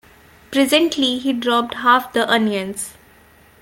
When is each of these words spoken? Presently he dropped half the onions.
Presently 0.49 1.19
he 1.19 1.31
dropped 1.31 1.75
half 1.75 2.11
the 2.11 2.27
onions. 2.27 2.95